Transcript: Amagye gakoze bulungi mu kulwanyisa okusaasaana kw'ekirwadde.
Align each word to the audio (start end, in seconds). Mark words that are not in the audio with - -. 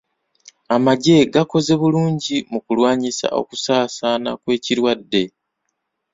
Amagye 0.75 1.17
gakoze 1.33 1.71
bulungi 1.81 2.35
mu 2.51 2.59
kulwanyisa 2.65 3.27
okusaasaana 3.39 4.29
kw'ekirwadde. 4.41 5.23